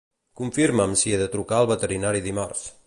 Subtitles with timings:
[0.39, 2.69] Confirma'm si he de trucar al veterinari dimarts.